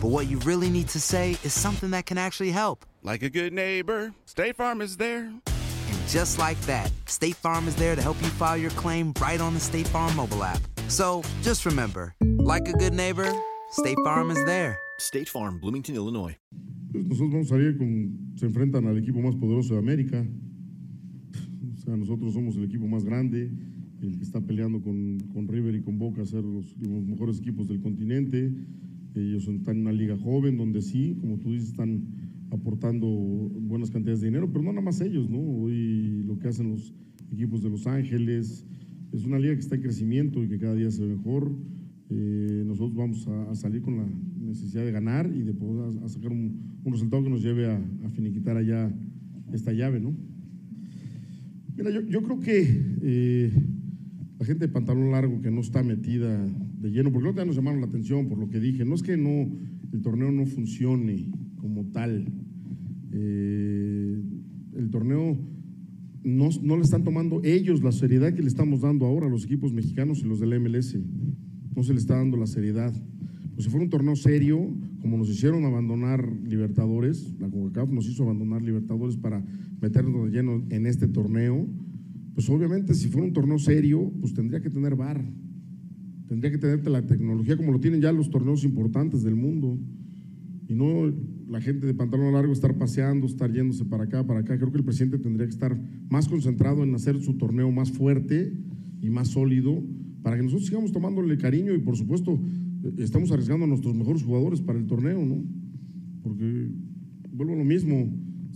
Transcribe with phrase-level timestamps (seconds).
[0.00, 2.86] but what you really need to say is something that can actually help.
[3.02, 5.24] Like a good neighbor, State Farm is there.
[5.24, 9.40] And just like that, State Farm is there to help you file your claim right
[9.40, 10.60] on the State Farm mobile app.
[10.88, 13.30] So just remember, like a good neighbor,
[13.72, 14.78] State Farm is there.
[14.98, 16.36] State Farm, Bloomington, Illinois.
[16.92, 18.32] Nosotros vamos a salir con.
[18.36, 20.26] Se enfrentan al equipo más poderoso de América.
[21.74, 23.50] O sea, nosotros somos el equipo más grande,
[24.02, 27.38] el que está peleando con, con River y con Boca a ser los, los mejores
[27.38, 28.52] equipos del continente.
[29.14, 32.04] Ellos están en una liga joven donde sí, como tú dices, están
[32.50, 35.38] aportando buenas cantidades de dinero, pero no nada más ellos, ¿no?
[35.40, 36.94] Hoy lo que hacen los
[37.32, 38.64] equipos de Los Ángeles,
[39.12, 41.52] es una liga que está en crecimiento y que cada día se ve mejor.
[42.10, 44.06] Eh, nosotros vamos a, salir con la
[44.40, 47.76] necesidad de ganar y de poder a- sacar un, un resultado que nos lleve a,
[47.76, 48.92] a finiquitar allá
[49.52, 50.14] esta llave, ¿no?
[51.76, 53.52] Mira, yo, yo creo que eh,
[54.38, 56.46] la gente de pantalón largo que no está metida
[56.80, 59.16] de lleno, porque no nos llamaron la atención por lo que dije, no es que
[59.16, 59.48] no,
[59.92, 61.26] el torneo no funcione
[61.56, 62.26] como tal.
[63.12, 64.22] Eh,
[64.76, 65.36] el torneo
[66.22, 69.44] no, no le están tomando ellos la seriedad que le estamos dando ahora a los
[69.44, 70.96] equipos mexicanos y los del MLS.
[71.76, 72.92] No se le está dando la seriedad.
[73.54, 78.22] Pues si fuera un torneo serio, como nos hicieron abandonar Libertadores, la CONCACAF nos hizo
[78.22, 79.44] abandonar Libertadores para
[79.82, 81.66] meternos de lleno en este torneo,
[82.34, 85.22] pues obviamente si fuera un torneo serio, pues tendría que tener VAR.
[86.30, 89.76] Tendría que tener la tecnología como lo tienen ya los torneos importantes del mundo.
[90.68, 91.12] Y no
[91.48, 94.56] la gente de pantalón largo estar paseando, estar yéndose para acá, para acá.
[94.56, 95.76] Creo que el presidente tendría que estar
[96.08, 98.56] más concentrado en hacer su torneo más fuerte
[99.00, 99.82] y más sólido
[100.22, 102.38] para que nosotros sigamos tomándole cariño y por supuesto
[102.98, 105.42] estamos arriesgando a nuestros mejores jugadores para el torneo, ¿no?
[106.22, 106.68] Porque
[107.32, 108.08] vuelvo a lo mismo,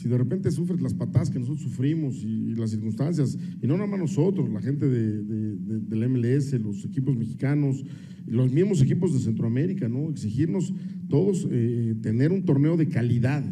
[0.00, 3.74] si de repente sufres las patadas que nosotros sufrimos y, y las circunstancias, y no
[3.76, 7.84] nada más nosotros, la gente de, de- de- del MLS, los equipos mexicanos,
[8.26, 10.08] los mismos equipos de Centroamérica, ¿no?
[10.10, 10.72] Exigirnos
[11.08, 13.44] todos eh, tener un torneo de calidad,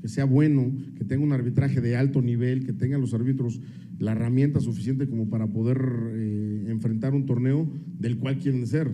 [0.00, 3.60] que sea bueno, que tenga un arbitraje de alto nivel, que tengan los árbitros
[3.98, 5.78] la herramienta suficiente como para poder
[6.14, 8.90] eh, enfrentar un torneo del cual quieren ser.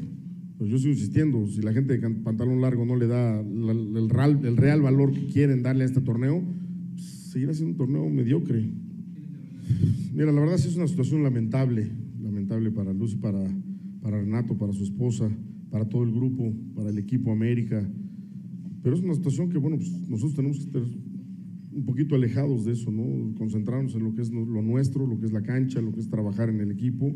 [0.58, 4.82] Pues yo sigo insistiendo, si la gente de pantalón largo no le da el real
[4.82, 6.42] valor que quieren darle a este torneo,
[7.28, 8.70] seguirá siendo un torneo mediocre.
[10.14, 11.90] Mira, la verdad sí es una situación lamentable,
[12.22, 13.44] lamentable para Luz, para,
[14.00, 15.30] para Renato, para su esposa,
[15.70, 17.86] para todo el grupo, para el equipo América.
[18.82, 22.72] Pero es una situación que, bueno, pues nosotros tenemos que estar un poquito alejados de
[22.72, 23.34] eso, ¿no?
[23.36, 26.08] Concentrarnos en lo que es lo nuestro, lo que es la cancha, lo que es
[26.08, 27.14] trabajar en el equipo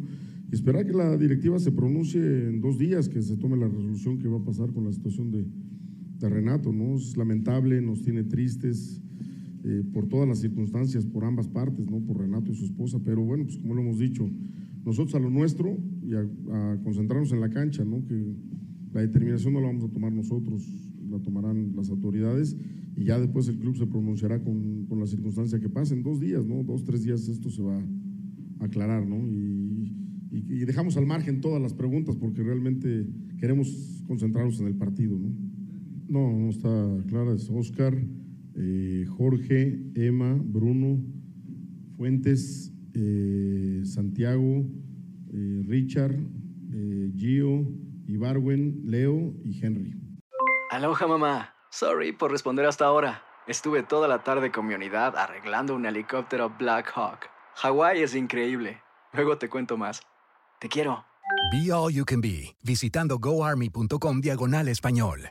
[0.50, 4.18] y esperar que la directiva se pronuncie en dos días, que se tome la resolución
[4.18, 5.46] que va a pasar con la situación de,
[6.20, 6.96] de Renato, ¿no?
[6.96, 9.02] Es lamentable, nos tiene tristes
[9.64, 12.00] eh, por todas las circunstancias, por ambas partes, ¿no?
[12.00, 14.29] Por Renato y su esposa, pero bueno, pues como lo hemos dicho,
[14.85, 18.05] nosotros a lo nuestro y a, a concentrarnos en la cancha, ¿no?
[18.05, 18.35] Que
[18.93, 20.62] la determinación no la vamos a tomar nosotros,
[21.11, 22.56] la tomarán las autoridades
[22.97, 25.94] y ya después el club se pronunciará con, con la circunstancia que pase.
[25.94, 26.62] En dos días, ¿no?
[26.64, 29.17] Dos, tres días esto se va a aclarar, ¿no?
[29.29, 29.93] Y,
[30.32, 33.06] y- y dejamos al margen todas las preguntas porque realmente
[33.38, 35.31] queremos concentrarnos en el partido, ¿no?
[36.09, 37.94] No, no está clara, es Oscar,
[38.56, 40.99] eh, Jorge, Emma, Bruno,
[41.96, 44.64] Fuentes, eh, Santiago,
[45.32, 46.16] eh, Richard,
[46.72, 47.66] eh, Gio,
[48.06, 49.94] Ibarwen, Leo y Henry.
[50.70, 51.54] Aloha mamá.
[51.70, 53.22] Sorry por responder hasta ahora.
[53.46, 57.28] Estuve toda la tarde con mi unidad arreglando un helicóptero Black Hawk.
[57.56, 58.78] Hawái es increíble.
[59.12, 60.02] Luego te cuento más.
[60.60, 61.04] Te quiero.
[61.50, 65.31] Be All You Can Be, visitando goarmy.com diagonal español.